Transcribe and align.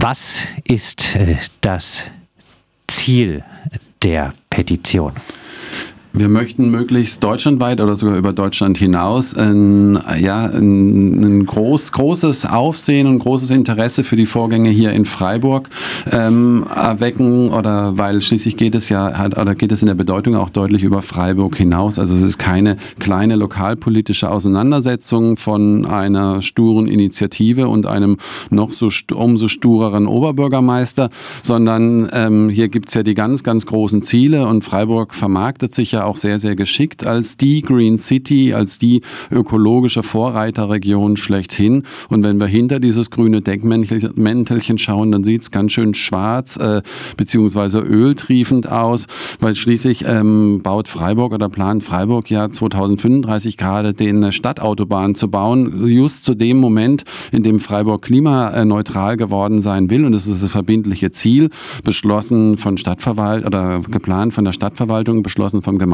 Was 0.00 0.46
ist 0.62 1.16
äh, 1.16 1.38
das 1.60 2.04
Ziel 2.86 3.42
der 4.00 4.32
Petition? 4.48 5.12
Wir 6.14 6.28
möchten 6.28 6.70
möglichst 6.70 7.22
deutschlandweit 7.22 7.80
oder 7.80 7.94
sogar 7.94 8.16
über 8.16 8.32
Deutschland 8.32 8.78
hinaus 8.78 9.34
ein, 9.34 9.98
ja, 10.20 10.46
ein, 10.46 11.22
ein 11.22 11.46
groß, 11.46 11.92
großes 11.92 12.46
Aufsehen 12.46 13.06
und 13.06 13.18
großes 13.20 13.50
Interesse 13.50 14.04
für 14.04 14.16
die 14.16 14.26
Vorgänge 14.26 14.70
hier 14.70 14.92
in 14.92 15.04
Freiburg 15.04 15.68
ähm, 16.10 16.66
erwecken 16.74 17.50
oder 17.50 17.98
weil 17.98 18.22
schließlich 18.22 18.56
geht 18.56 18.74
es 18.74 18.88
ja 18.88 19.18
halt, 19.18 19.36
oder 19.36 19.54
geht 19.54 19.70
es 19.70 19.82
in 19.82 19.86
der 19.86 19.94
Bedeutung 19.94 20.34
auch 20.34 20.50
deutlich 20.50 20.82
über 20.82 21.02
Freiburg 21.02 21.56
hinaus. 21.56 21.98
Also 21.98 22.14
es 22.14 22.22
ist 22.22 22.38
keine 22.38 22.78
kleine 22.98 23.36
lokalpolitische 23.36 24.30
Auseinandersetzung 24.30 25.36
von 25.36 25.84
einer 25.84 26.42
sturen 26.42 26.88
Initiative 26.88 27.68
und 27.68 27.86
einem 27.86 28.16
noch 28.50 28.72
so 28.72 28.88
umso 29.14 29.46
stureren 29.46 30.06
Oberbürgermeister, 30.06 31.10
sondern 31.42 32.08
ähm, 32.12 32.48
hier 32.48 32.68
gibt's 32.68 32.94
ja 32.94 33.02
die 33.02 33.14
ganz, 33.14 33.44
ganz 33.44 33.66
großen 33.66 34.02
Ziele 34.02 34.46
und 34.46 34.64
Freiburg 34.64 35.14
vermarktet 35.14 35.74
sich 35.74 35.92
ja 35.92 35.97
ja 35.98 36.04
auch 36.04 36.16
sehr, 36.16 36.38
sehr 36.38 36.56
geschickt 36.56 37.06
als 37.06 37.36
die 37.36 37.62
Green 37.62 37.98
City, 37.98 38.54
als 38.54 38.78
die 38.78 39.02
ökologische 39.30 40.02
Vorreiterregion 40.02 41.16
schlechthin. 41.16 41.84
Und 42.08 42.24
wenn 42.24 42.38
wir 42.38 42.46
hinter 42.46 42.80
dieses 42.80 43.10
grüne 43.10 43.42
Deckmäntelchen 43.42 44.78
schauen, 44.78 45.12
dann 45.12 45.24
sieht 45.24 45.42
es 45.42 45.50
ganz 45.50 45.72
schön 45.72 45.94
schwarz 45.94 46.56
äh, 46.56 46.82
beziehungsweise 47.16 47.80
öltriefend 47.80 48.68
aus, 48.68 49.06
weil 49.40 49.56
schließlich 49.56 50.04
ähm, 50.06 50.60
baut 50.62 50.88
Freiburg 50.88 51.32
oder 51.32 51.48
plant 51.48 51.84
Freiburg 51.84 52.30
ja 52.30 52.48
2035 52.48 53.56
gerade 53.56 53.94
den 53.94 54.32
Stadtautobahn 54.32 55.14
zu 55.14 55.28
bauen, 55.28 55.86
just 55.88 56.24
zu 56.24 56.34
dem 56.34 56.58
Moment, 56.58 57.04
in 57.32 57.42
dem 57.42 57.58
Freiburg 57.58 58.02
klimaneutral 58.02 59.16
geworden 59.16 59.60
sein 59.60 59.90
will. 59.90 60.04
Und 60.04 60.12
das 60.12 60.26
ist 60.26 60.42
das 60.42 60.50
verbindliche 60.50 61.10
Ziel, 61.10 61.50
beschlossen 61.84 62.58
von 62.58 62.78
Stadtverwaltung 62.78 63.46
oder 63.46 63.80
geplant 63.90 64.34
von 64.34 64.44
der 64.44 64.52
Stadtverwaltung, 64.52 65.22
beschlossen 65.22 65.62
vom 65.62 65.78
Gemeinderat, 65.78 65.87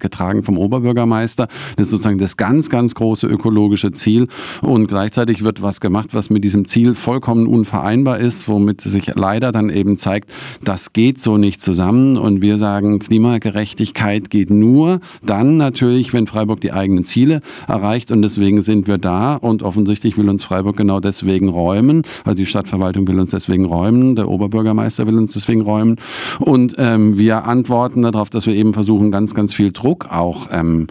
getragen 0.00 0.42
vom 0.42 0.58
Oberbürgermeister. 0.58 1.48
Das 1.76 1.86
ist 1.86 1.90
sozusagen 1.90 2.18
das 2.18 2.36
ganz, 2.36 2.70
ganz 2.70 2.94
große 2.94 3.26
ökologische 3.26 3.92
Ziel. 3.92 4.28
Und 4.62 4.88
gleichzeitig 4.88 5.44
wird 5.44 5.62
was 5.62 5.80
gemacht, 5.80 6.10
was 6.12 6.30
mit 6.30 6.44
diesem 6.44 6.66
Ziel 6.66 6.94
vollkommen 6.94 7.46
unvereinbar 7.46 8.18
ist, 8.18 8.48
womit 8.48 8.80
sich 8.80 9.12
leider 9.14 9.52
dann 9.52 9.70
eben 9.70 9.98
zeigt, 9.98 10.30
das 10.64 10.92
geht 10.92 11.20
so 11.20 11.36
nicht 11.36 11.62
zusammen. 11.62 12.16
Und 12.16 12.40
wir 12.40 12.58
sagen, 12.58 12.98
Klimagerechtigkeit 12.98 14.30
geht 14.30 14.50
nur 14.50 15.00
dann 15.24 15.56
natürlich, 15.56 16.12
wenn 16.12 16.26
Freiburg 16.26 16.60
die 16.60 16.72
eigenen 16.72 17.04
Ziele 17.04 17.40
erreicht. 17.68 18.10
Und 18.10 18.22
deswegen 18.22 18.62
sind 18.62 18.86
wir 18.86 18.98
da. 18.98 19.36
Und 19.36 19.62
offensichtlich 19.62 20.16
will 20.18 20.28
uns 20.28 20.44
Freiburg 20.44 20.76
genau 20.76 21.00
deswegen 21.00 21.48
räumen. 21.48 22.02
Also 22.24 22.36
die 22.36 22.46
Stadtverwaltung 22.46 23.06
will 23.08 23.18
uns 23.20 23.30
deswegen 23.30 23.64
räumen. 23.64 24.16
Der 24.16 24.28
Oberbürgermeister 24.28 25.06
will 25.06 25.16
uns 25.18 25.32
deswegen 25.32 25.60
räumen. 25.60 25.96
Und 26.40 26.74
ähm, 26.78 27.18
wir 27.18 27.44
antworten 27.44 28.02
darauf, 28.02 28.30
dass 28.30 28.46
wir 28.46 28.54
eben 28.54 28.74
versuchen, 28.74 29.10
ganz 29.10 29.25
ganz, 29.26 29.34
ganz 29.34 29.54
viel 29.54 29.72
Druck 29.72 30.06
auch 30.12 30.46
ähm, 30.52 30.86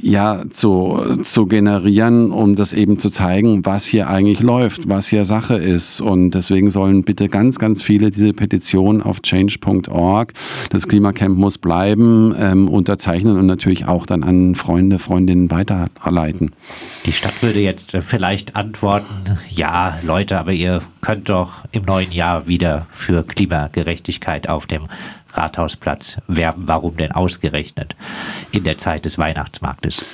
ja, 0.00 0.44
zu, 0.48 1.18
zu 1.22 1.44
generieren, 1.44 2.32
um 2.32 2.56
das 2.56 2.72
eben 2.72 2.98
zu 2.98 3.10
zeigen, 3.10 3.66
was 3.66 3.84
hier 3.84 4.08
eigentlich 4.08 4.40
läuft, 4.40 4.88
was 4.88 5.08
hier 5.08 5.26
Sache 5.26 5.56
ist. 5.56 6.00
Und 6.00 6.30
deswegen 6.30 6.70
sollen 6.70 7.04
bitte 7.04 7.28
ganz, 7.28 7.58
ganz 7.58 7.82
viele 7.82 8.10
diese 8.10 8.32
Petition 8.32 9.02
auf 9.02 9.20
change.org, 9.20 10.32
das 10.70 10.88
Klimacamp 10.88 11.36
muss 11.36 11.58
bleiben, 11.58 12.34
ähm, 12.38 12.68
unterzeichnen 12.68 13.36
und 13.38 13.44
natürlich 13.44 13.86
auch 13.86 14.06
dann 14.06 14.22
an 14.22 14.54
Freunde, 14.54 14.98
Freundinnen 14.98 15.50
weiterleiten. 15.50 16.52
Die 17.04 17.12
Stadt 17.12 17.42
würde 17.42 17.60
jetzt 17.60 17.92
vielleicht 18.00 18.56
antworten, 18.56 19.38
ja, 19.50 19.98
Leute, 20.02 20.38
aber 20.38 20.52
ihr 20.52 20.80
könnt 21.02 21.28
doch 21.28 21.64
im 21.72 21.82
neuen 21.82 22.12
Jahr 22.12 22.46
wieder 22.46 22.86
für 22.90 23.24
Klimagerechtigkeit 23.24 24.48
auf 24.48 24.64
dem 24.64 24.84
Rathausplatz 25.36 26.18
werben. 26.26 26.68
Warum 26.68 26.96
denn 26.96 27.12
ausgerechnet 27.12 27.96
in 28.52 28.64
der 28.64 28.78
Zeit 28.78 29.04
des 29.04 29.18
Weihnachtsmarktes? 29.18 30.04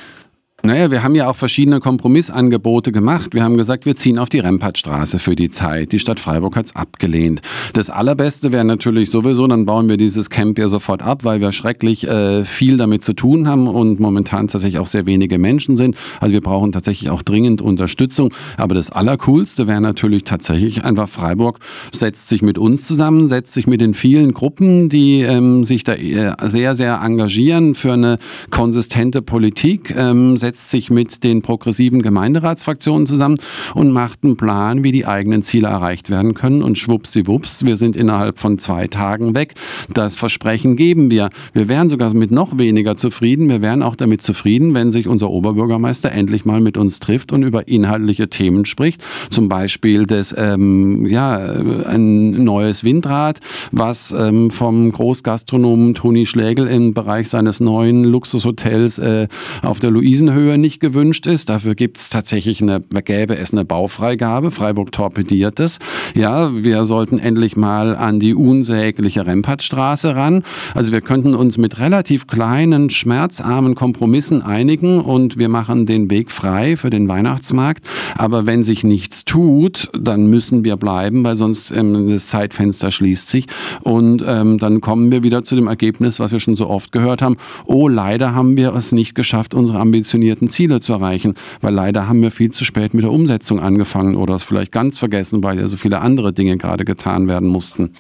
Naja, 0.63 0.91
wir 0.91 1.03
haben 1.03 1.15
ja 1.15 1.29
auch 1.29 1.37
verschiedene 1.37 1.81
Kompromissangebote 1.81 2.93
gemacht. 2.93 3.33
Wir 3.33 3.43
haben 3.43 3.57
gesagt, 3.57 3.87
wir 3.87 3.97
ziehen 3.97 4.19
auf 4.19 4.29
die 4.29 4.41
Rempartstraße 4.41 5.19
für 5.19 5.35
die 5.35 5.51
Zeit. 5.51 5.93
Die 5.93 5.99
Stadt 5.99 6.21
Freiburg 6.21 6.55
hat's 6.55 6.77
abgelehnt. 6.77 7.41
Das 7.73 7.89
Allerbeste 7.89 8.53
wäre 8.53 8.65
natürlich 8.65 9.11
sowieso, 9.11 9.47
dann 9.47 9.65
bauen 9.65 9.89
wir 9.89 9.97
dieses 9.97 10.29
Camp 10.29 10.59
ja 10.59 10.69
sofort 10.69 11.01
ab, 11.01 11.25
weil 11.25 11.41
wir 11.41 11.53
schrecklich 11.53 12.07
äh, 12.07 12.45
viel 12.45 12.77
damit 12.77 13.03
zu 13.03 13.15
tun 13.15 13.49
haben 13.49 13.69
und 13.69 14.01
momentan 14.01 14.49
tatsächlich 14.49 14.79
auch 14.79 14.87
sehr 14.87 15.07
wenige 15.07 15.39
Menschen 15.39 15.77
sind. 15.77 15.97
Also 16.21 16.35
wir 16.35 16.43
brauchen 16.43 16.73
tatsächlich 16.73 17.09
auch 17.09 17.23
dringend 17.23 17.63
Unterstützung. 17.63 18.35
Aber 18.59 18.75
das 18.75 18.91
Allercoolste 18.91 19.67
wäre 19.67 19.81
natürlich 19.81 20.25
tatsächlich 20.25 20.85
einfach 20.85 21.09
Freiburg 21.09 21.59
setzt 21.93 22.29
sich 22.29 22.43
mit 22.43 22.59
uns 22.59 22.87
zusammen, 22.87 23.27
setzt 23.27 23.55
sich 23.55 23.67
mit 23.67 23.81
den 23.81 23.95
vielen 23.95 24.33
Gruppen, 24.33 24.89
die 24.89 25.21
ähm, 25.21 25.65
sich 25.65 25.85
da 25.85 25.95
äh, 25.95 26.35
sehr, 26.43 26.75
sehr 26.75 27.01
engagieren 27.03 27.75
für 27.75 27.93
eine 27.93 28.19
konsistente 28.51 29.23
Politik, 29.23 29.95
ähm, 29.97 30.37
setzt 30.37 30.50
sich 30.57 30.91
mit 30.91 31.25
den 31.25 31.43
progressiven 31.43 32.03
Gemeinderatsfraktionen 32.03 33.07
zusammen 33.07 33.39
und 33.75 33.93
macht 33.93 34.25
einen 34.25 34.37
Plan, 34.37 34.85
wie 34.85 34.93
die 34.93 35.07
eigenen 35.07 35.43
Ziele 35.43 35.69
erreicht 35.69 36.11
werden 36.11 36.35
können. 36.35 36.63
Und 36.63 36.79
schwuppsiwupps, 36.79 37.65
wir 37.67 37.77
sind 37.77 37.97
innerhalb 37.97 38.39
von 38.39 38.59
zwei 38.59 38.87
Tagen 38.87 39.35
weg. 39.35 39.55
Das 39.93 40.17
Versprechen 40.17 40.77
geben 40.77 41.11
wir. 41.11 41.31
Wir 41.53 41.69
wären 41.69 41.89
sogar 41.89 42.13
mit 42.15 42.31
noch 42.31 42.59
weniger 42.59 42.97
zufrieden. 42.97 43.49
Wir 43.49 43.63
wären 43.63 43.83
auch 43.83 43.97
damit 43.97 44.23
zufrieden, 44.23 44.75
wenn 44.75 44.91
sich 44.91 45.07
unser 45.07 45.31
Oberbürgermeister 45.31 46.13
endlich 46.13 46.45
mal 46.45 46.61
mit 46.61 46.77
uns 46.77 46.99
trifft 46.99 47.33
und 47.33 47.43
über 47.43 47.69
inhaltliche 47.69 48.29
Themen 48.29 48.65
spricht. 48.65 49.05
Zum 49.31 49.49
Beispiel 49.49 50.07
das, 50.07 50.35
ähm, 50.37 51.07
ja, 51.07 51.37
ein 51.37 52.43
neues 52.43 52.85
Windrad, 52.85 53.41
was 53.73 54.13
ähm, 54.13 54.51
vom 54.51 54.91
Großgastronomen 54.93 55.95
Toni 55.95 56.27
Schlägel 56.27 56.67
im 56.67 56.95
Bereich 56.95 57.29
seines 57.29 57.61
neuen 57.61 58.05
Luxushotels 58.05 58.99
äh, 58.99 59.29
auf 59.63 59.81
der 59.81 59.91
Luisenhöhe 59.91 60.40
Höhe 60.41 60.59
nicht 60.59 60.81
gewünscht 60.81 61.27
ist. 61.27 61.49
Dafür 61.49 61.75
gibt 61.75 61.99
es 61.99 62.09
tatsächlich 62.09 62.63
eine, 62.63 62.81
gäbe 63.05 63.37
es 63.37 63.53
eine 63.53 63.65
Baufreigabe. 63.65 64.51
Freiburg 64.51 64.91
torpediert 64.91 65.61
es. 65.61 65.79
Ja, 66.15 66.51
wir 66.55 66.87
sollten 66.87 67.19
endlich 67.19 67.57
mal 67.57 67.95
an 67.95 68.21
die 68.21 68.35
unsägliche 68.35 69.27
Rempartstraße 69.27 70.17
ran. 70.17 70.43
Also 70.75 70.93
wir 70.93 71.03
könnten 71.03 71.35
uns 71.35 71.59
mit 71.59 71.79
relativ 71.79 72.27
kleinen, 72.27 72.89
schmerzarmen 72.89 73.75
Kompromissen 73.75 74.41
einigen 74.43 75.01
und 75.01 75.37
wir 75.37 75.49
machen 75.49 75.85
den 75.85 76.11
Weg 76.11 76.31
frei 76.31 76.77
für 76.77 76.91
den 76.91 77.07
Weihnachtsmarkt. 77.07 77.85
Aber 78.17 78.47
wenn 78.47 78.65
sich 78.65 78.83
nichts 78.83 79.25
tut, 79.25 79.91
dann 79.93 80.29
müssen 80.29 80.65
wir 80.65 80.77
bleiben, 80.77 81.23
weil 81.23 81.37
sonst 81.37 81.71
ähm, 81.71 82.09
das 82.09 82.29
Zeitfenster 82.29 82.91
schließt 82.91 83.29
sich. 83.29 83.47
Und 83.83 84.25
ähm, 84.27 84.59
dann 84.59 84.81
kommen 84.81 85.13
wir 85.13 85.23
wieder 85.23 85.43
zu 85.43 85.55
dem 85.55 85.67
Ergebnis, 85.67 86.19
was 86.19 86.33
wir 86.33 86.41
schon 86.41 86.57
so 86.57 86.69
oft 86.69 86.93
gehört 86.93 87.21
haben. 87.21 87.37
Oh, 87.67 87.89
leider 87.89 88.35
haben 88.35 88.57
wir 88.57 88.75
es 88.75 88.93
nicht 88.93 89.15
geschafft, 89.15 89.53
unsere 89.53 89.79
ambitionierte 89.79 90.30
definierten 90.31 90.49
Ziele 90.49 90.81
zu 90.81 90.93
erreichen. 90.93 91.35
Weil 91.61 91.75
leider 91.75 92.09
haben 92.09 92.23
wir 92.23 92.31
viel 92.31 92.51
zu 92.51 92.65
spät 92.65 92.95
mit 92.95 93.05
der 93.05 93.13
Umsetzung 93.13 93.61
angefangen 93.61 94.17
oder 94.17 94.37
es 94.37 94.45
vielleicht 94.45 94.73
ganz 94.73 94.99
vergessen, 94.99 95.43
weil 95.43 95.59
ja 95.59 95.69
so 95.69 95.77
viele 95.77 96.01
andere 96.01 96.33
Dinge 96.33 96.57
gerade 96.57 96.85
getan 96.85 97.29
werden 97.29 97.49
mussten. 97.49 97.95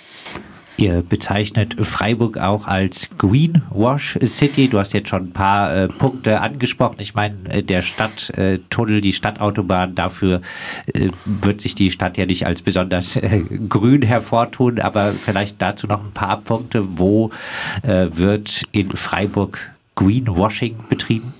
Ihr 0.76 1.02
bezeichnet 1.06 1.76
Freiburg 1.84 2.38
auch 2.38 2.66
als 2.66 3.10
Greenwash 3.18 4.18
City. 4.24 4.66
Du 4.66 4.78
hast 4.78 4.94
jetzt 4.94 5.10
schon 5.10 5.24
ein 5.24 5.32
paar 5.32 5.74
äh, 5.74 5.88
Punkte 5.88 6.40
angesprochen. 6.40 6.96
Ich 7.00 7.14
meine, 7.14 7.34
äh, 7.50 7.62
der 7.62 7.82
Stadttunnel, 7.82 8.98
äh, 8.98 9.00
die 9.02 9.12
Stadtautobahn, 9.12 9.94
dafür 9.94 10.40
äh, 10.86 11.10
wird 11.26 11.60
sich 11.60 11.74
die 11.74 11.90
Stadt 11.90 12.16
ja 12.16 12.24
nicht 12.24 12.46
als 12.46 12.62
besonders 12.62 13.16
äh, 13.16 13.42
grün 13.68 14.00
hervortun, 14.00 14.80
aber 14.80 15.12
vielleicht 15.12 15.60
dazu 15.60 15.86
noch 15.86 16.02
ein 16.02 16.12
paar 16.12 16.40
Punkte. 16.40 16.98
Wo 16.98 17.30
äh, 17.82 18.06
wird 18.14 18.62
in 18.72 18.88
Freiburg 18.88 19.72
Greenwashing 19.96 20.76
betrieben? 20.88 21.34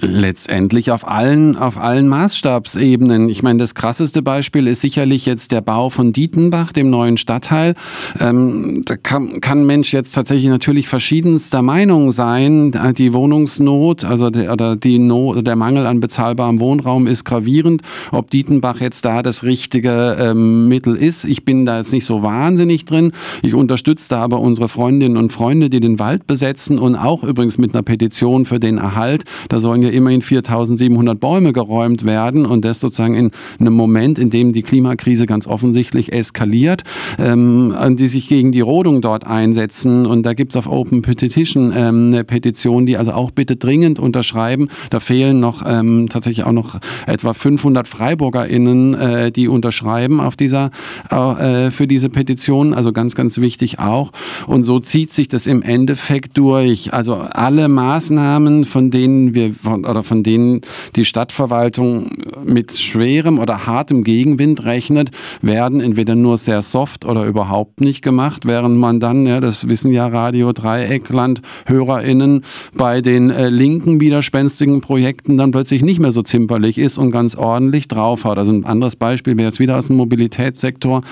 Letztendlich 0.00 0.92
auf 0.92 1.08
allen, 1.08 1.56
auf 1.56 1.76
allen 1.76 2.06
Maßstabsebenen. 2.06 3.28
Ich 3.28 3.42
meine, 3.42 3.58
das 3.58 3.74
krasseste 3.74 4.22
Beispiel 4.22 4.68
ist 4.68 4.80
sicherlich 4.80 5.26
jetzt 5.26 5.50
der 5.50 5.60
Bau 5.60 5.90
von 5.90 6.12
Dietenbach, 6.12 6.70
dem 6.70 6.88
neuen 6.88 7.16
Stadtteil. 7.16 7.74
Ähm, 8.20 8.82
da 8.84 8.96
kann, 8.96 9.40
kann 9.40 9.66
Mensch 9.66 9.92
jetzt 9.92 10.12
tatsächlich 10.12 10.48
natürlich 10.48 10.86
verschiedenster 10.86 11.62
Meinung 11.62 12.12
sein. 12.12 12.72
Die 12.96 13.12
Wohnungsnot, 13.12 14.04
also 14.04 14.30
der, 14.30 14.52
oder 14.52 14.76
die 14.76 15.00
Not, 15.00 15.44
der 15.44 15.56
Mangel 15.56 15.84
an 15.84 15.98
bezahlbarem 15.98 16.60
Wohnraum 16.60 17.08
ist 17.08 17.24
gravierend. 17.24 17.82
Ob 18.12 18.30
Dietenbach 18.30 18.80
jetzt 18.80 19.04
da 19.04 19.22
das 19.22 19.42
richtige 19.42 20.16
ähm, 20.20 20.68
Mittel 20.68 20.94
ist, 20.94 21.24
ich 21.24 21.44
bin 21.44 21.66
da 21.66 21.78
jetzt 21.78 21.92
nicht 21.92 22.04
so 22.04 22.22
wahnsinnig 22.22 22.84
drin. 22.84 23.10
Ich 23.42 23.54
unterstütze 23.54 24.10
da 24.10 24.20
aber 24.20 24.38
unsere 24.38 24.68
Freundinnen 24.68 25.16
und 25.16 25.32
Freunde, 25.32 25.70
die 25.70 25.80
den 25.80 25.98
Wald 25.98 26.28
besetzen 26.28 26.78
und 26.78 26.94
auch 26.94 27.24
übrigens 27.24 27.58
mit 27.58 27.74
einer 27.74 27.82
Petition 27.82 28.44
für 28.44 28.60
den 28.60 28.78
Erhalt. 28.78 29.24
Da 29.48 29.58
sollen 29.58 29.87
wir 29.88 29.94
immerhin 29.96 30.22
4700 30.22 31.18
Bäume 31.18 31.52
geräumt 31.52 32.04
werden 32.04 32.44
und 32.44 32.64
das 32.64 32.80
sozusagen 32.80 33.14
in 33.14 33.30
einem 33.58 33.72
Moment, 33.72 34.18
in 34.18 34.30
dem 34.30 34.52
die 34.52 34.62
Klimakrise 34.62 35.26
ganz 35.26 35.46
offensichtlich 35.46 36.12
eskaliert, 36.12 36.82
ähm, 37.18 37.74
die 37.98 38.08
sich 38.08 38.28
gegen 38.28 38.52
die 38.52 38.60
Rodung 38.60 39.00
dort 39.00 39.26
einsetzen. 39.26 40.04
Und 40.04 40.24
da 40.24 40.34
gibt 40.34 40.52
es 40.52 40.56
auf 40.56 40.68
Open 40.70 41.02
Petition 41.02 41.72
ähm, 41.74 42.08
eine 42.08 42.24
Petition, 42.24 42.86
die 42.86 42.96
also 42.96 43.12
auch 43.12 43.30
bitte 43.30 43.56
dringend 43.56 43.98
unterschreiben. 43.98 44.68
Da 44.90 45.00
fehlen 45.00 45.40
noch 45.40 45.62
ähm, 45.66 46.08
tatsächlich 46.10 46.44
auch 46.44 46.52
noch 46.52 46.78
etwa 47.06 47.32
500 47.32 47.88
FreiburgerInnen, 47.88 48.94
äh, 48.94 49.32
die 49.32 49.48
unterschreiben 49.48 50.20
auf 50.20 50.36
dieser, 50.36 50.70
äh, 51.10 51.70
für 51.70 51.86
diese 51.86 52.10
Petition. 52.10 52.74
Also 52.74 52.92
ganz, 52.92 53.14
ganz 53.14 53.38
wichtig 53.38 53.78
auch. 53.78 54.12
Und 54.46 54.64
so 54.64 54.78
zieht 54.78 55.12
sich 55.12 55.28
das 55.28 55.46
im 55.46 55.62
Endeffekt 55.62 56.36
durch. 56.36 56.92
Also 56.92 57.14
alle 57.14 57.68
Maßnahmen, 57.68 58.64
von 58.64 58.90
denen 58.90 59.34
wir, 59.34 59.54
oder 59.84 60.02
von 60.02 60.22
denen 60.22 60.60
die 60.96 61.04
Stadtverwaltung 61.04 62.10
mit 62.44 62.72
schwerem 62.72 63.38
oder 63.38 63.66
hartem 63.66 64.04
Gegenwind 64.04 64.64
rechnet, 64.64 65.10
werden 65.42 65.80
entweder 65.80 66.14
nur 66.14 66.38
sehr 66.38 66.62
soft 66.62 67.04
oder 67.04 67.24
überhaupt 67.24 67.80
nicht 67.80 68.02
gemacht, 68.02 68.46
während 68.46 68.76
man 68.76 69.00
dann, 69.00 69.26
ja, 69.26 69.40
das 69.40 69.68
wissen 69.68 69.92
ja 69.92 70.06
Radio 70.06 70.52
Dreieckland 70.52 71.42
HörerInnen, 71.66 72.44
bei 72.76 73.00
den 73.00 73.30
äh, 73.30 73.48
linken 73.48 74.00
widerspenstigen 74.00 74.80
Projekten 74.80 75.36
dann 75.36 75.50
plötzlich 75.50 75.82
nicht 75.82 76.00
mehr 76.00 76.12
so 76.12 76.22
zimperlich 76.22 76.78
ist 76.78 76.98
und 76.98 77.10
ganz 77.10 77.34
ordentlich 77.34 77.88
draufhaut. 77.88 78.38
Also 78.38 78.52
ein 78.52 78.64
anderes 78.64 78.96
Beispiel 78.96 79.36
wäre 79.36 79.48
jetzt 79.48 79.58
wieder 79.58 79.76
aus 79.76 79.88
dem 79.88 79.96
Mobilitätssektor. 79.96 81.02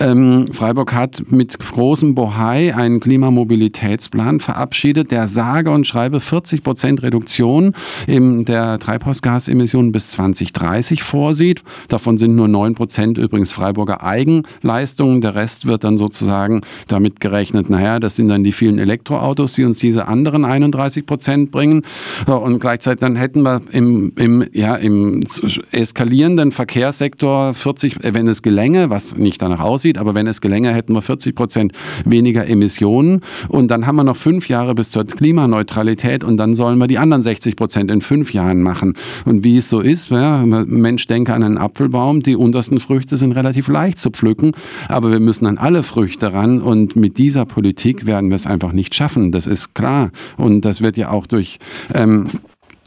Ähm, 0.00 0.48
Freiburg 0.52 0.92
hat 0.92 1.22
mit 1.30 1.58
großem 1.58 2.14
Bohai 2.14 2.74
einen 2.74 3.00
Klimamobilitätsplan 3.00 4.40
verabschiedet, 4.40 5.10
der 5.10 5.28
sage 5.28 5.70
und 5.70 5.86
schreibe 5.86 6.20
40 6.20 6.62
Prozent 6.62 7.02
Reduktion 7.02 7.74
in 8.14 8.44
der 8.44 8.78
Treibhausgasemissionen 8.78 9.90
bis 9.90 10.12
2030 10.12 11.02
vorsieht. 11.02 11.64
Davon 11.88 12.16
sind 12.16 12.36
nur 12.36 12.46
9 12.46 12.76
Prozent 12.76 13.18
übrigens 13.18 13.50
Freiburger 13.50 14.04
Eigenleistungen. 14.04 15.20
Der 15.20 15.34
Rest 15.34 15.66
wird 15.66 15.82
dann 15.82 15.98
sozusagen 15.98 16.60
damit 16.86 17.18
gerechnet, 17.18 17.70
naja, 17.70 17.98
das 17.98 18.14
sind 18.14 18.28
dann 18.28 18.44
die 18.44 18.52
vielen 18.52 18.78
Elektroautos, 18.78 19.54
die 19.54 19.64
uns 19.64 19.80
diese 19.80 20.06
anderen 20.06 20.44
31 20.44 21.06
Prozent 21.06 21.50
bringen. 21.50 21.82
Und 22.26 22.60
gleichzeitig 22.60 23.00
dann 23.00 23.16
hätten 23.16 23.42
wir 23.42 23.62
im, 23.72 24.12
im, 24.14 24.44
ja, 24.52 24.76
im 24.76 25.24
eskalierenden 25.72 26.52
Verkehrssektor 26.52 27.52
40, 27.52 27.96
wenn 28.02 28.28
es 28.28 28.42
gelänge, 28.42 28.90
was 28.90 29.16
nicht 29.16 29.42
danach 29.42 29.58
aussieht, 29.58 29.98
aber 29.98 30.14
wenn 30.14 30.28
es 30.28 30.40
gelänge, 30.40 30.72
hätten 30.72 30.92
wir 30.92 31.02
40 31.02 31.34
Prozent 31.34 31.72
weniger 32.04 32.46
Emissionen. 32.46 33.22
Und 33.48 33.72
dann 33.72 33.88
haben 33.88 33.96
wir 33.96 34.04
noch 34.04 34.16
fünf 34.16 34.48
Jahre 34.48 34.76
bis 34.76 34.90
zur 34.90 35.04
Klimaneutralität 35.04 36.22
und 36.22 36.36
dann 36.36 36.54
sollen 36.54 36.78
wir 36.78 36.86
die 36.86 36.98
anderen 36.98 37.24
60 37.24 37.56
Prozent 37.56 37.90
in 37.90 38.03
fünf 38.04 38.32
Jahren 38.32 38.62
machen. 38.62 38.94
Und 39.24 39.44
wie 39.44 39.56
es 39.56 39.68
so 39.68 39.80
ist, 39.80 40.10
ja, 40.10 40.44
Mensch 40.44 41.06
denke 41.06 41.34
an 41.34 41.42
einen 41.42 41.58
Apfelbaum, 41.58 42.22
die 42.22 42.36
untersten 42.36 42.80
Früchte 42.80 43.16
sind 43.16 43.32
relativ 43.32 43.68
leicht 43.68 43.98
zu 43.98 44.10
pflücken, 44.10 44.52
aber 44.88 45.10
wir 45.10 45.20
müssen 45.20 45.46
an 45.46 45.58
alle 45.58 45.82
Früchte 45.82 46.32
ran 46.32 46.60
und 46.60 46.96
mit 46.96 47.18
dieser 47.18 47.44
Politik 47.44 48.06
werden 48.06 48.30
wir 48.30 48.36
es 48.36 48.46
einfach 48.46 48.72
nicht 48.72 48.94
schaffen. 48.94 49.32
Das 49.32 49.46
ist 49.46 49.74
klar. 49.74 50.10
Und 50.36 50.64
das 50.64 50.80
wird 50.80 50.96
ja 50.96 51.10
auch 51.10 51.26
durch 51.26 51.58
ähm, 51.94 52.28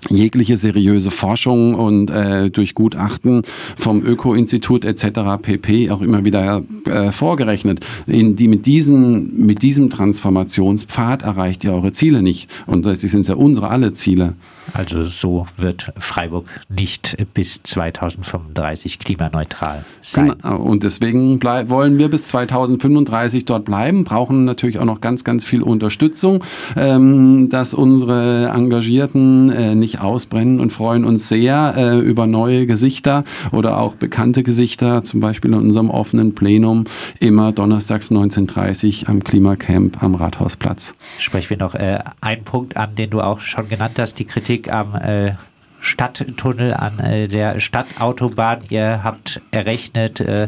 jegliche 0.10 0.58
seriöse 0.58 1.12
Forschung 1.12 1.76
und 1.76 2.10
äh, 2.10 2.50
durch 2.50 2.74
Gutachten 2.74 3.44
vom 3.76 4.04
Öko-Institut 4.04 4.86
etc. 4.86 5.42
pp. 5.42 5.92
auch 5.92 6.02
immer 6.02 6.26
wieder 6.26 6.64
äh, 6.86 7.12
vorgerechnet. 7.12 7.86
In, 8.06 8.36
die 8.36 8.48
mit, 8.48 8.66
diesen, 8.66 9.46
mit 9.46 9.62
diesem 9.62 9.90
Transformationspfad 9.90 11.22
erreicht 11.22 11.64
ihr 11.64 11.74
eure 11.74 11.92
Ziele 11.92 12.22
nicht. 12.22 12.50
Und 12.66 12.86
das 12.86 13.02
sind 13.02 13.28
ja 13.28 13.36
unsere 13.36 13.70
alle 13.70 13.94
Ziele. 13.94 14.36
Also 14.74 15.04
so 15.04 15.48
wird 15.58 15.94
Freiburg 15.98 16.46
nicht 16.70 17.18
bis 17.34 17.62
2035 17.64 19.00
klimaneutral 19.00 19.86
sein. 20.02 20.34
Genau. 20.42 20.58
Und 20.62 20.84
deswegen 20.84 21.42
wollen 21.42 21.98
wir 21.98 22.10
bis 22.10 22.28
2035 22.28 23.46
dort 23.46 23.66
bleiben, 23.66 24.04
brauchen 24.04 24.46
natürlich 24.46 24.80
auch 24.80 24.86
noch 24.86 25.02
ganz, 25.02 25.24
ganz 25.24 25.46
viel 25.46 25.62
Unterstützung, 25.62 26.44
ähm, 26.76 27.50
dass 27.50 27.74
unsere 27.74 28.50
Engagierten 28.54 29.50
äh, 29.50 29.76
nicht 29.76 29.97
ausbrennen 30.02 30.60
und 30.60 30.72
freuen 30.72 31.06
uns 31.06 31.28
sehr 31.28 31.74
äh, 31.78 32.00
über 32.00 32.28
neue 32.28 32.66
Gesichter 32.66 33.24
oder 33.52 33.80
auch 33.80 33.96
bekannte 33.96 34.44
Gesichter, 34.44 35.04
zum 35.04 35.20
Beispiel 35.20 35.52
in 35.52 35.58
unserem 35.58 35.90
offenen 35.90 36.36
Plenum 36.36 36.86
immer 37.20 37.52
donnerstags 37.52 38.12
19.30 38.12 39.08
am 39.08 39.24
Klimacamp 39.24 40.02
am 40.02 40.16
Rathausplatz. 40.16 40.96
Sprechen 41.18 41.52
wir 41.52 41.58
noch 41.58 41.76
äh, 41.76 42.00
einen 42.22 42.44
Punkt 42.44 42.78
an, 42.78 42.96
den 42.96 43.10
du 43.10 43.22
auch 43.22 43.42
schon 43.42 43.68
genannt 43.68 44.00
hast, 44.00 44.20
die 44.20 44.26
Kritik 44.26 44.72
am 44.72 44.96
äh, 44.96 45.34
Stadttunnel 45.80 46.74
an 46.74 47.00
äh, 47.00 47.28
der 47.28 47.60
Stadtautobahn. 47.60 48.62
Ihr 48.70 49.04
habt 49.04 49.42
errechnet, 49.52 50.20
äh, 50.20 50.48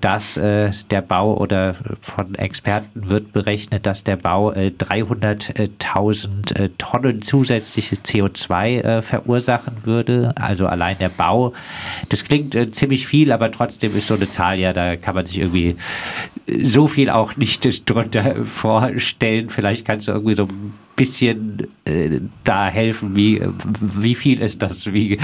dass 0.00 0.36
äh, 0.36 0.72
der 0.90 1.02
Bau 1.02 1.36
oder 1.36 1.74
von 2.00 2.34
Experten 2.34 3.08
wird 3.08 3.32
berechnet, 3.32 3.86
dass 3.86 4.04
der 4.04 4.16
Bau 4.16 4.52
300.000 4.52 6.58
äh, 6.58 6.64
äh, 6.64 6.70
Tonnen 6.78 7.22
zusätzliches 7.22 8.04
CO2 8.04 8.80
äh, 8.80 9.02
verursachen 9.02 9.84
würde. 9.84 10.32
Also 10.36 10.66
allein 10.66 10.98
der 10.98 11.10
Bau. 11.10 11.52
Das 12.08 12.24
klingt 12.24 12.74
ziemlich 12.74 13.06
viel, 13.06 13.32
aber 13.32 13.50
trotzdem 13.50 13.96
ist 13.96 14.06
so 14.06 14.14
eine 14.14 14.30
Zahl 14.30 14.58
ja, 14.58 14.72
da 14.72 14.96
kann 14.96 15.14
man 15.14 15.26
sich 15.26 15.38
irgendwie 15.38 15.76
so 16.62 16.86
viel 16.86 17.10
auch 17.10 17.36
nicht 17.36 17.64
drunter 17.90 18.44
vorstellen. 18.44 19.50
Vielleicht 19.50 19.84
kannst 19.84 20.08
du 20.08 20.12
irgendwie 20.12 20.34
so 20.34 20.44
ein 20.44 20.74
bisschen 20.96 21.66
äh, 21.84 22.20
da 22.44 22.66
helfen, 22.68 23.16
wie, 23.16 23.42
wie 23.80 24.14
viel 24.14 24.40
ist 24.40 24.62
das, 24.62 24.92
wie, 24.92 25.18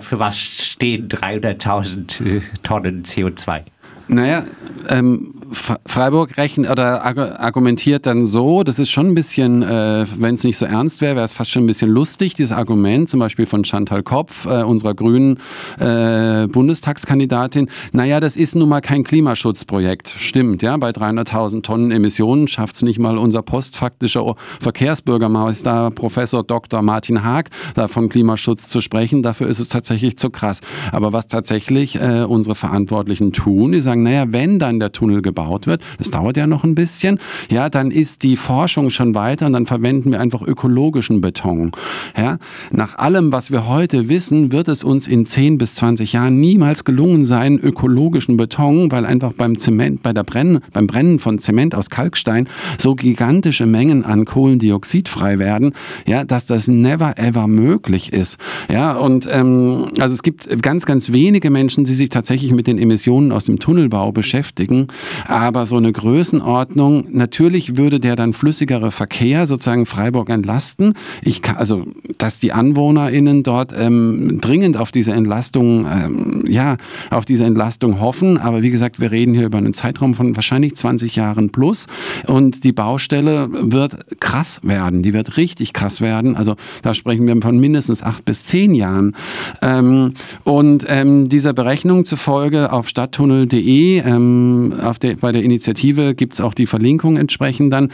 für 0.00 0.18
was 0.18 0.38
stehen 0.38 1.08
300.000 1.08 2.36
äh, 2.36 2.40
Tonnen 2.62 3.02
CO2? 3.04 3.62
Naja, 4.08 4.44
ähm, 4.88 5.34
Freiburg 5.52 6.36
rechnet 6.36 6.70
oder 6.70 7.04
argumentiert 7.04 8.06
dann 8.06 8.24
so, 8.24 8.62
das 8.62 8.78
ist 8.78 8.90
schon 8.90 9.08
ein 9.08 9.14
bisschen, 9.14 9.62
äh, 9.62 10.06
wenn 10.18 10.34
es 10.34 10.44
nicht 10.44 10.56
so 10.56 10.64
ernst 10.64 11.00
wäre, 11.00 11.16
wäre 11.16 11.24
es 11.24 11.34
fast 11.34 11.50
schon 11.50 11.64
ein 11.64 11.66
bisschen 11.66 11.90
lustig, 11.90 12.34
dieses 12.34 12.52
Argument, 12.52 13.08
zum 13.08 13.20
Beispiel 13.20 13.46
von 13.46 13.64
Chantal 13.64 14.02
Kopf, 14.02 14.46
äh, 14.46 14.62
unserer 14.62 14.94
grünen 14.94 15.38
äh, 15.78 16.46
Bundestagskandidatin. 16.46 17.68
Naja, 17.92 18.20
das 18.20 18.36
ist 18.36 18.54
nun 18.54 18.68
mal 18.68 18.80
kein 18.80 19.02
Klimaschutzprojekt. 19.02 20.14
Stimmt, 20.16 20.62
ja, 20.62 20.76
bei 20.76 20.90
300.000 20.90 21.62
Tonnen 21.62 21.90
Emissionen 21.90 22.46
schafft 22.46 22.76
es 22.76 22.82
nicht 22.82 22.98
mal 22.98 23.18
unser 23.18 23.42
postfaktischer 23.42 24.36
Verkehrsbürgermeister, 24.60 25.90
Professor 25.90 26.44
Dr. 26.44 26.82
Martin 26.82 27.24
Haag, 27.24 27.50
da 27.74 27.88
von 27.88 28.08
Klimaschutz 28.08 28.68
zu 28.68 28.80
sprechen. 28.80 29.22
Dafür 29.22 29.48
ist 29.48 29.58
es 29.58 29.68
tatsächlich 29.68 30.16
zu 30.16 30.30
krass. 30.30 30.60
Aber 30.92 31.12
was 31.12 31.26
tatsächlich 31.26 31.96
äh, 31.96 32.24
unsere 32.28 32.54
Verantwortlichen 32.54 33.32
tun, 33.32 33.72
die 33.72 33.80
sagen, 33.80 34.02
naja, 34.04 34.26
wenn 34.28 34.58
dann 34.58 34.78
der 34.78 34.92
Tunnel 34.92 35.22
gebaut 35.22 35.39
gebaut 35.40 35.66
wird, 35.66 35.82
das 35.98 36.10
dauert 36.10 36.36
ja 36.36 36.46
noch 36.46 36.64
ein 36.64 36.74
bisschen, 36.74 37.18
ja, 37.50 37.68
dann 37.68 37.90
ist 37.90 38.22
die 38.22 38.36
Forschung 38.36 38.90
schon 38.90 39.14
weiter 39.14 39.46
und 39.46 39.52
dann 39.52 39.66
verwenden 39.66 40.12
wir 40.12 40.20
einfach 40.20 40.42
ökologischen 40.42 41.20
Beton. 41.20 41.72
Ja, 42.16 42.38
nach 42.70 42.98
allem, 42.98 43.32
was 43.32 43.50
wir 43.50 43.66
heute 43.66 44.08
wissen, 44.08 44.52
wird 44.52 44.68
es 44.68 44.84
uns 44.84 45.08
in 45.08 45.26
10 45.26 45.58
bis 45.58 45.74
20 45.76 46.12
Jahren 46.12 46.40
niemals 46.40 46.84
gelungen 46.84 47.24
sein, 47.24 47.58
ökologischen 47.58 48.36
Beton, 48.36 48.90
weil 48.92 49.06
einfach 49.06 49.32
beim 49.32 49.58
Zement, 49.58 50.02
bei 50.02 50.12
der 50.12 50.24
Brennen, 50.24 50.60
beim 50.72 50.86
Brennen 50.86 51.18
von 51.18 51.38
Zement 51.38 51.74
aus 51.74 51.90
Kalkstein 51.90 52.48
so 52.78 52.94
gigantische 52.94 53.66
Mengen 53.66 54.04
an 54.04 54.24
Kohlendioxid 54.24 55.08
frei 55.08 55.38
werden, 55.38 55.72
ja, 56.06 56.24
dass 56.24 56.46
das 56.46 56.68
never 56.68 57.18
ever 57.18 57.46
möglich 57.46 58.12
ist. 58.12 58.38
Ja, 58.70 58.92
und 58.92 59.28
ähm, 59.30 59.88
also 59.98 60.14
es 60.14 60.22
gibt 60.22 60.62
ganz, 60.62 60.86
ganz 60.86 61.12
wenige 61.12 61.50
Menschen, 61.50 61.84
die 61.84 61.94
sich 61.94 62.08
tatsächlich 62.08 62.52
mit 62.52 62.66
den 62.66 62.78
Emissionen 62.78 63.32
aus 63.32 63.46
dem 63.46 63.58
Tunnelbau 63.58 64.12
beschäftigen. 64.12 64.88
Aber 65.30 65.64
so 65.64 65.76
eine 65.76 65.92
Größenordnung, 65.92 67.04
natürlich 67.12 67.76
würde 67.76 68.00
der 68.00 68.16
dann 68.16 68.32
flüssigere 68.32 68.90
Verkehr 68.90 69.46
sozusagen 69.46 69.86
Freiburg 69.86 70.28
entlasten. 70.28 70.94
Ich 71.22 71.40
kann, 71.40 71.56
also, 71.56 71.84
dass 72.18 72.40
die 72.40 72.52
AnwohnerInnen 72.52 73.44
dort 73.44 73.72
ähm, 73.76 74.40
dringend 74.40 74.76
auf 74.76 74.90
diese 74.90 75.12
Entlastung, 75.12 75.86
ähm, 75.88 76.44
ja, 76.48 76.78
auf 77.10 77.26
diese 77.26 77.44
Entlastung 77.44 78.00
hoffen. 78.00 78.38
Aber 78.38 78.62
wie 78.62 78.70
gesagt, 78.70 78.98
wir 78.98 79.12
reden 79.12 79.32
hier 79.32 79.46
über 79.46 79.58
einen 79.58 79.72
Zeitraum 79.72 80.16
von 80.16 80.34
wahrscheinlich 80.34 80.74
20 80.74 81.14
Jahren 81.14 81.50
plus. 81.50 81.86
Und 82.26 82.64
die 82.64 82.72
Baustelle 82.72 83.48
wird 83.52 84.18
krass 84.18 84.58
werden. 84.64 85.04
Die 85.04 85.12
wird 85.12 85.36
richtig 85.36 85.72
krass 85.72 86.00
werden. 86.00 86.34
Also, 86.34 86.56
da 86.82 86.92
sprechen 86.92 87.28
wir 87.28 87.40
von 87.40 87.56
mindestens 87.60 88.02
acht 88.02 88.24
bis 88.24 88.46
zehn 88.46 88.74
Jahren. 88.74 89.14
Ähm, 89.62 90.14
und 90.42 90.86
ähm, 90.88 91.28
dieser 91.28 91.52
Berechnung 91.52 92.04
zufolge 92.04 92.72
auf 92.72 92.88
stadttunnel.de, 92.88 93.98
ähm, 93.98 94.74
auf 94.82 94.98
der 94.98 95.19
bei 95.20 95.32
der 95.32 95.42
Initiative 95.42 96.14
gibt 96.14 96.34
es 96.34 96.40
auch 96.40 96.54
die 96.54 96.66
Verlinkung 96.66 97.16
entsprechend 97.16 97.72
dann, 97.72 97.90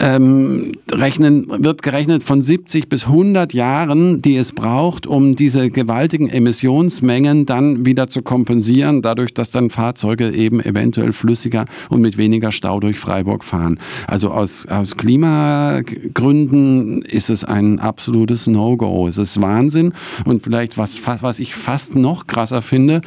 ähm, 0.00 0.72
rechnen, 0.90 1.46
wird 1.48 1.82
gerechnet 1.82 2.22
von 2.22 2.42
70 2.42 2.88
bis 2.88 3.06
100 3.06 3.54
Jahren, 3.54 4.22
die 4.22 4.36
es 4.36 4.52
braucht, 4.52 5.06
um 5.06 5.36
diese 5.36 5.70
gewaltigen 5.70 6.28
Emissionsmengen 6.28 7.46
dann 7.46 7.86
wieder 7.86 8.08
zu 8.08 8.22
kompensieren, 8.22 9.02
dadurch, 9.02 9.34
dass 9.34 9.50
dann 9.50 9.70
Fahrzeuge 9.70 10.30
eben 10.30 10.60
eventuell 10.60 11.12
flüssiger 11.12 11.66
und 11.88 12.00
mit 12.00 12.18
weniger 12.18 12.52
Stau 12.52 12.80
durch 12.80 12.98
Freiburg 12.98 13.44
fahren. 13.44 13.78
Also 14.06 14.30
aus, 14.30 14.66
aus 14.66 14.96
Klimagründen 14.96 17.02
ist 17.02 17.30
es 17.30 17.44
ein 17.44 17.78
absolutes 17.78 18.46
No-Go. 18.46 19.08
Es 19.08 19.18
ist 19.18 19.40
Wahnsinn 19.40 19.92
und 20.24 20.42
vielleicht 20.42 20.78
was, 20.78 21.00
was 21.20 21.38
ich 21.38 21.54
fast 21.54 21.94
noch 21.94 22.26
krasser 22.26 22.62
finde, 22.62 23.00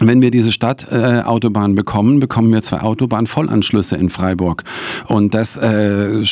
wenn 0.00 0.22
wir 0.22 0.30
diese 0.30 0.52
Stadtautobahn 0.52 1.72
äh, 1.72 1.74
bekommen, 1.74 2.20
bekommen 2.20 2.52
wir 2.52 2.62
zwei 2.62 2.80
Autobahnvollanschlüsse 2.80 3.96
in 3.96 4.10
Freiburg. 4.10 4.64
Und 5.06 5.34
das 5.34 5.56
äh, 5.56 6.22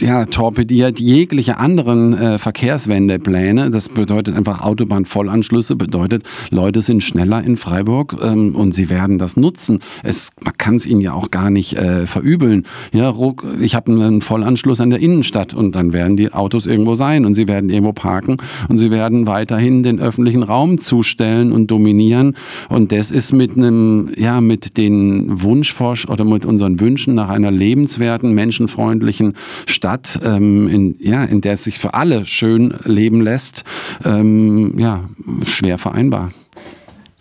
ja, 0.00 0.24
torpediert 0.26 1.00
jegliche 1.00 1.58
anderen 1.58 2.14
äh, 2.14 2.38
Verkehrswendepläne. 2.38 3.70
Das 3.70 3.88
bedeutet 3.88 4.36
einfach 4.36 4.62
Autobahnvollanschlüsse, 4.62 5.76
bedeutet, 5.76 6.24
Leute 6.50 6.80
sind 6.80 7.02
schneller 7.02 7.42
in 7.42 7.56
Freiburg 7.56 8.16
ähm, 8.22 8.54
und 8.54 8.74
sie 8.74 8.88
werden 8.88 9.18
das 9.18 9.36
nutzen. 9.36 9.80
Es, 10.02 10.30
man 10.42 10.54
kann 10.56 10.76
es 10.76 10.86
ihnen 10.86 11.00
ja 11.00 11.12
auch 11.12 11.30
gar 11.30 11.50
nicht 11.50 11.76
äh, 11.76 12.06
verübeln. 12.06 12.64
Ja, 12.92 13.14
ich 13.60 13.74
habe 13.74 13.92
einen 13.92 14.22
Vollanschluss 14.22 14.80
an 14.80 14.90
der 14.90 15.00
Innenstadt 15.00 15.52
und 15.52 15.74
dann 15.74 15.92
werden 15.92 16.16
die 16.16 16.32
Autos 16.32 16.66
irgendwo 16.66 16.94
sein 16.94 17.24
und 17.24 17.34
sie 17.34 17.48
werden 17.48 17.70
irgendwo 17.70 17.92
parken 17.92 18.38
und 18.68 18.78
sie 18.78 18.90
werden 18.90 19.26
weiterhin 19.26 19.82
den 19.82 20.00
öffentlichen 20.00 20.42
Raum 20.42 20.80
zustellen 20.80 21.52
und 21.52 21.70
dominieren. 21.70 22.36
Und 22.68 22.93
das 22.96 23.10
ist 23.10 23.32
mit 23.32 23.56
einem, 23.56 24.12
ja, 24.16 24.40
mit 24.40 24.76
den 24.76 25.42
Wunschforsch 25.42 26.06
oder 26.06 26.24
mit 26.24 26.46
unseren 26.46 26.80
Wünschen 26.80 27.14
nach 27.14 27.28
einer 27.28 27.50
lebenswerten, 27.50 28.32
menschenfreundlichen 28.34 29.34
Stadt, 29.66 30.20
ähm, 30.24 30.68
in, 30.68 30.96
ja, 31.00 31.24
in 31.24 31.40
der 31.40 31.54
es 31.54 31.64
sich 31.64 31.78
für 31.78 31.94
alle 31.94 32.26
schön 32.26 32.74
leben 32.84 33.20
lässt, 33.20 33.64
ähm, 34.04 34.78
ja, 34.78 35.08
schwer 35.44 35.78
vereinbar 35.78 36.30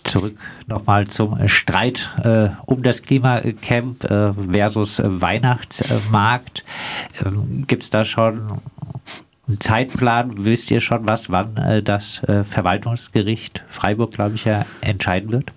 zurück 0.03 0.38
nochmal 0.68 1.08
zum 1.08 1.48
Streit 1.48 2.10
äh, 2.24 2.50
um 2.65 2.84
das 2.84 3.01
Klimacamp 3.01 4.03
äh, 4.03 4.34
versus 4.34 5.01
Weihnachtsmarkt. 5.03 6.65
Ähm, 7.25 7.63
Gibt 7.68 7.84
es 7.84 7.89
da 7.89 8.03
schon 8.03 8.60
Zeitplan? 9.47 10.45
Wisst 10.45 10.71
ihr 10.71 10.79
schon 10.79 11.05
was, 11.05 11.29
wann 11.29 11.57
äh, 11.57 11.83
das 11.83 12.23
äh, 12.23 12.43
Verwaltungsgericht 12.43 13.63
Freiburg, 13.67 14.12
glaube 14.12 14.35
ich, 14.35 14.45
ja 14.45 14.65
entscheiden 14.81 15.31
wird? 15.31 15.51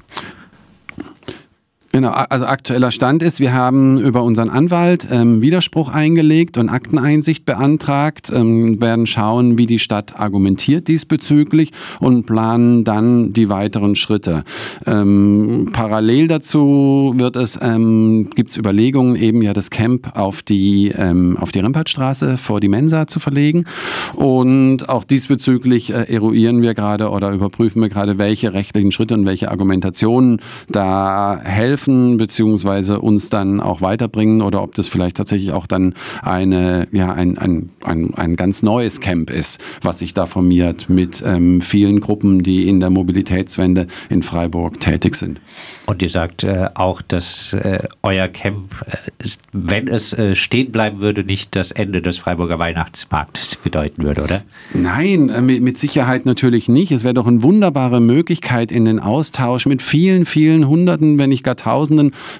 Genau, 1.96 2.10
also 2.10 2.44
aktueller 2.44 2.90
Stand 2.90 3.22
ist, 3.22 3.40
wir 3.40 3.54
haben 3.54 3.98
über 3.98 4.22
unseren 4.22 4.50
Anwalt 4.50 5.08
ähm, 5.10 5.40
Widerspruch 5.40 5.88
eingelegt 5.88 6.58
und 6.58 6.68
Akteneinsicht 6.68 7.46
beantragt, 7.46 8.30
ähm, 8.30 8.82
werden 8.82 9.06
schauen, 9.06 9.56
wie 9.56 9.64
die 9.64 9.78
Stadt 9.78 10.20
argumentiert 10.20 10.88
diesbezüglich 10.88 11.72
und 11.98 12.26
planen 12.26 12.84
dann 12.84 13.32
die 13.32 13.48
weiteren 13.48 13.96
Schritte. 13.96 14.44
Ähm, 14.84 15.70
parallel 15.72 16.28
dazu 16.28 17.14
wird 17.16 17.34
es, 17.36 17.58
ähm, 17.62 18.28
gibt 18.34 18.50
es 18.50 18.58
Überlegungen, 18.58 19.16
eben 19.16 19.40
ja 19.40 19.54
das 19.54 19.70
Camp 19.70 20.14
auf 20.14 20.42
die, 20.42 20.92
ähm, 20.94 21.38
auf 21.40 21.50
die 21.50 21.60
Rempartstraße 21.60 22.36
vor 22.36 22.60
die 22.60 22.68
Mensa 22.68 23.06
zu 23.06 23.20
verlegen 23.20 23.64
und 24.12 24.90
auch 24.90 25.04
diesbezüglich 25.04 25.94
äh, 25.94 26.12
eruieren 26.12 26.60
wir 26.60 26.74
gerade 26.74 27.08
oder 27.08 27.30
überprüfen 27.30 27.80
wir 27.80 27.88
gerade, 27.88 28.18
welche 28.18 28.52
rechtlichen 28.52 28.92
Schritte 28.92 29.14
und 29.14 29.24
welche 29.24 29.50
Argumentationen 29.50 30.42
da 30.68 31.40
helfen 31.42 31.85
helfen 31.86 32.16
beziehungsweise 32.16 33.00
uns 33.00 33.30
dann 33.30 33.60
auch 33.60 33.80
weiterbringen 33.80 34.42
oder 34.42 34.62
ob 34.62 34.74
das 34.74 34.88
vielleicht 34.88 35.16
tatsächlich 35.16 35.52
auch 35.52 35.66
dann 35.66 35.94
eine, 36.22 36.88
ja, 36.92 37.12
ein, 37.12 37.38
ein, 37.38 37.70
ein, 37.84 38.14
ein 38.14 38.36
ganz 38.36 38.62
neues 38.62 39.00
Camp 39.00 39.30
ist, 39.30 39.62
was 39.82 40.00
sich 40.00 40.14
da 40.14 40.26
formiert 40.26 40.88
mit 40.88 41.22
ähm, 41.24 41.60
vielen 41.60 42.00
Gruppen, 42.00 42.42
die 42.42 42.68
in 42.68 42.80
der 42.80 42.90
Mobilitätswende 42.90 43.86
in 44.08 44.22
Freiburg 44.22 44.80
tätig 44.80 45.14
sind. 45.16 45.40
Und 45.86 46.02
ihr 46.02 46.08
sagt 46.08 46.42
äh, 46.42 46.68
auch, 46.74 47.00
dass 47.00 47.52
äh, 47.52 47.78
euer 48.02 48.26
Camp, 48.28 48.84
äh, 48.86 48.96
ist, 49.22 49.40
wenn 49.52 49.86
es 49.86 50.12
äh, 50.12 50.34
stehen 50.34 50.72
bleiben 50.72 51.00
würde, 51.00 51.22
nicht 51.22 51.54
das 51.54 51.70
Ende 51.70 52.02
des 52.02 52.18
Freiburger 52.18 52.58
Weihnachtsmarktes 52.58 53.56
bedeuten 53.64 54.02
würde, 54.02 54.24
oder? 54.24 54.42
Nein, 54.74 55.28
äh, 55.28 55.40
mit, 55.40 55.62
mit 55.62 55.78
Sicherheit 55.78 56.26
natürlich 56.26 56.68
nicht. 56.68 56.90
Es 56.90 57.04
wäre 57.04 57.14
doch 57.14 57.26
eine 57.26 57.42
wunderbare 57.42 58.00
Möglichkeit, 58.00 58.72
in 58.72 58.84
den 58.84 58.98
Austausch 58.98 59.66
mit 59.66 59.80
vielen, 59.80 60.26
vielen 60.26 60.66
Hunderten, 60.66 61.18
wenn 61.18 61.30
nicht 61.30 61.44
gar 61.44 61.56
Tausenden 61.56 61.75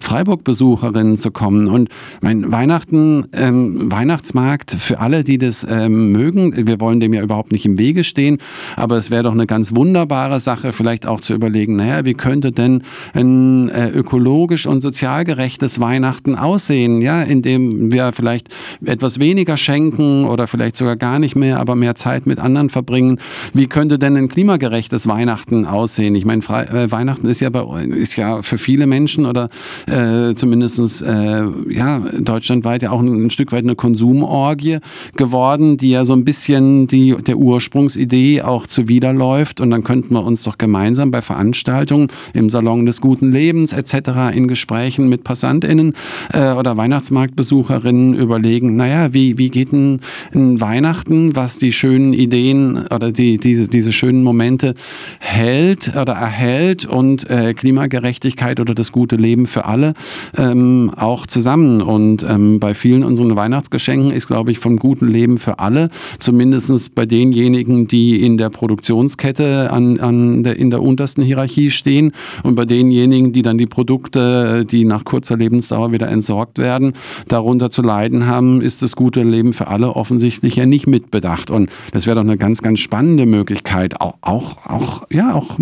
Freiburg-Besucherinnen 0.01 1.19
zu 1.19 1.31
kommen. 1.31 1.69
Und 1.69 1.89
mein 2.21 2.51
Weihnachten, 2.51 3.27
ähm, 3.33 3.91
Weihnachtsmarkt 3.91 4.73
für 4.73 4.99
alle, 5.01 5.25
die 5.25 5.39
das 5.39 5.67
ähm, 5.69 6.13
mögen, 6.13 6.67
wir 6.67 6.81
wollen 6.81 7.01
dem 7.01 7.13
ja 7.13 7.23
überhaupt 7.23 7.53
nicht 7.53 7.67
im 7.67 7.79
Wege 7.79 8.05
stehen, 8.05 8.39
aber 8.77 8.97
es 8.97 9.11
wäre 9.11 9.25
doch 9.25 9.33
eine 9.33 9.47
ganz 9.47 9.75
wunderbare 9.75 10.41
Sache, 10.41 10.73
vielleicht 10.73 11.07
auch 11.07 11.21
zu 11.21 11.35
überlegen, 11.35 11.77
naja, 11.77 12.05
wie 12.05 12.15
könnte 12.15 12.53
denn 12.53 12.83
ein 13.13 13.69
äh, 13.69 13.91
ökologisch 13.91 14.67
und 14.67 14.81
sozial 14.81 15.25
gerechtes 15.25 15.81
Weihnachten 15.81 16.35
aussehen, 16.35 17.03
ja, 17.03 17.23
indem 17.23 17.93
wir 17.93 18.13
vielleicht 18.13 18.49
etwas 18.85 19.21
weniger 19.21 19.57
schenken 19.57 20.25
oder 20.25 20.47
vielleicht 20.47 20.77
sogar 20.77 20.97
gar 20.97 21.19
nicht 21.19 21.37
mehr, 21.37 21.61
aber 21.61 21.77
mehr 21.77 21.95
Zeit 21.95 22.27
mit 22.27 22.39
anderen 22.39 22.71
verbringen. 22.71 23.19
Wie 23.53 23.67
könnte 23.67 23.99
denn 23.99 24.17
ein 24.17 24.29
klimagerechtes 24.29 25.07
Weihnachten 25.07 25.67
aussehen? 25.67 26.15
Ich 26.15 26.25
meine, 26.25 26.43
äh, 26.43 26.91
Weihnachten 26.91 27.27
ist 27.27 27.41
ja 27.41 27.51
bei, 27.51 27.85
ist 27.85 28.17
ja 28.17 28.43
für 28.43 28.59
viele 28.59 28.87
Menschen 28.87 29.26
oder 29.27 29.49
äh, 29.87 30.35
zumindest 30.35 31.03
äh, 31.03 31.45
ja, 31.71 31.99
deutschlandweit 32.19 32.83
ja 32.83 32.91
auch 32.91 33.01
ein, 33.01 33.27
ein 33.27 33.31
Stück 33.31 33.53
weit 33.53 33.65
eine 33.65 33.75
Konsumorgie 33.75 34.79
geworden, 35.17 35.77
die 35.77 35.91
ja 35.91 36.05
so 36.05 36.13
ein 36.13 36.25
bisschen 36.25 36.87
die, 36.87 37.15
der 37.15 37.37
Ursprungsidee 37.39 38.43
auch 38.43 38.67
zuwiderläuft. 38.67 39.61
Und 39.61 39.71
dann 39.71 39.85
könnten 39.85 40.15
wir 40.15 40.25
uns 40.25 40.43
doch 40.43 40.59
gemeinsam 40.59 41.11
bei 41.11 41.23
Veranstaltungen 41.23 42.09
im 42.35 42.51
Salon 42.51 42.87
des 42.87 43.01
guten 43.01 43.33
Lebens 43.33 43.73
etc. 43.73 44.35
in 44.35 44.49
Gesprächen 44.49 45.09
mit 45.09 45.25
PassantInnen 45.25 45.95
äh, 46.33 46.53
oder 46.53 46.77
Weihnachtsmarktbesucherinnen 46.77 48.15
überlegen, 48.15 48.77
naja, 48.77 49.13
wie, 49.13 49.39
wie 49.39 49.51
geht 49.51 49.73
ein, 49.73 50.01
ein 50.35 50.61
Weihnachten, 50.61 51.37
was 51.37 51.59
die 51.59 51.73
schönen 51.73 52.13
Ideen 52.13 52.87
oder 52.93 53.13
die, 53.13 53.39
diese, 53.39 53.69
diese 53.69 53.93
schönen 53.93 54.23
Momente 54.23 54.75
hält 55.21 55.95
oder 55.97 56.15
erhält 56.15 56.85
und 56.85 57.29
äh, 57.31 57.55
Klimagerechtigkeit 57.55 58.61
oder 58.61 58.75
das 58.75 58.93
gute 58.93 59.06
Leben 59.15 59.47
für 59.47 59.67
alle 59.67 59.95
ähm, 60.37 60.91
auch 60.97 61.29
zusammen. 61.29 61.81
Und 61.81 62.27
ähm, 62.29 62.59
bei 62.59 62.75
vielen 62.75 63.05
unseren 63.05 63.37
Weihnachtsgeschenken 63.37 64.11
ist, 64.11 64.27
glaube 64.27 64.51
ich, 64.51 64.59
vom 64.59 64.77
guten 64.77 65.07
Leben 65.07 65.39
für 65.39 65.61
alle, 65.61 65.91
zumindest 66.19 66.97
bei 66.97 67.07
denjenigen, 67.07 67.87
die 67.87 68.21
in 68.21 68.39
der 68.39 68.51
Produktionskette 68.51 69.71
an, 69.71 70.01
an 70.01 70.43
der, 70.43 70.59
in 70.59 70.71
der 70.71 70.83
untersten 70.83 71.23
Hierarchie 71.23 71.71
stehen 71.71 72.11
und 72.43 72.57
bei 72.57 72.65
denjenigen, 72.65 73.33
die 73.33 73.43
dann 73.43 73.59
die 73.59 73.67
Produkte, 73.67 74.65
die 74.65 74.85
nach 74.85 75.05
kurzer 75.05 75.37
Lebensdauer 75.37 75.93
wieder 75.93 76.09
entsorgt 76.09 76.59
werden, 76.59 76.95
darunter 77.29 77.71
zu 77.71 77.83
leiden 77.83 78.27
haben, 78.27 78.61
ist 78.61 78.83
das 78.83 78.97
gute 78.97 79.23
Leben 79.23 79.53
für 79.53 79.69
alle 79.69 79.95
offensichtlich 79.95 80.57
ja 80.57 80.67
nicht 80.67 80.87
mitbedacht. 80.87 81.51
Und 81.51 81.71
das 81.93 82.07
wäre 82.07 82.17
doch 82.17 82.23
eine 82.23 82.37
ganz, 82.37 82.63
ganz 82.63 82.81
spannende 82.81 83.27
Möglichkeit, 83.27 84.01
auch, 84.01 84.15
auch, 84.23 84.57
auch, 84.67 85.07
ja, 85.11 85.35
auch, 85.35 85.59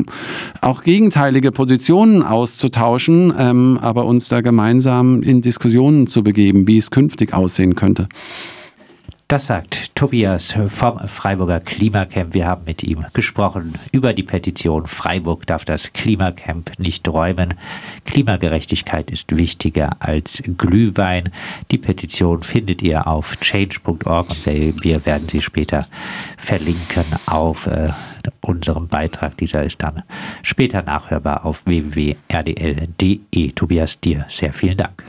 auch 0.60 0.82
gegenteilige 0.82 1.50
Positionen 1.50 2.22
auszutauschen, 2.22 3.33
ähm, 3.38 3.78
aber 3.80 4.06
uns 4.06 4.28
da 4.28 4.40
gemeinsam 4.40 5.22
in 5.22 5.42
Diskussionen 5.42 6.06
zu 6.06 6.22
begeben, 6.22 6.66
wie 6.66 6.78
es 6.78 6.90
künftig 6.90 7.32
aussehen 7.32 7.74
könnte. 7.74 8.08
Das 9.26 9.46
sagt 9.46 9.96
Tobias 9.96 10.54
vom 10.66 10.98
Freiburger 11.08 11.58
Klimacamp. 11.58 12.34
Wir 12.34 12.46
haben 12.46 12.66
mit 12.66 12.82
ihm 12.82 13.06
gesprochen 13.14 13.72
über 13.90 14.12
die 14.12 14.22
Petition 14.22 14.86
Freiburg 14.86 15.46
darf 15.46 15.64
das 15.64 15.94
Klimacamp 15.94 16.78
nicht 16.78 17.08
räumen. 17.08 17.54
Klimagerechtigkeit 18.04 19.10
ist 19.10 19.34
wichtiger 19.34 19.96
als 19.98 20.42
Glühwein. 20.58 21.30
Die 21.70 21.78
Petition 21.78 22.42
findet 22.42 22.82
ihr 22.82 23.06
auf 23.06 23.40
change.org 23.40 24.28
und 24.28 24.46
wir 24.46 25.06
werden 25.06 25.28
sie 25.28 25.40
später 25.40 25.86
verlinken 26.36 27.06
auf 27.24 27.66
äh, 28.26 28.30
unserem 28.40 28.88
Beitrag. 28.88 29.36
Dieser 29.36 29.62
ist 29.62 29.82
dann 29.82 30.02
später 30.42 30.82
nachhörbar 30.82 31.44
auf 31.44 31.66
www.rdl.de. 31.66 33.52
Tobias, 33.52 34.00
dir 34.00 34.24
sehr 34.28 34.52
vielen 34.52 34.76
Dank. 34.76 35.04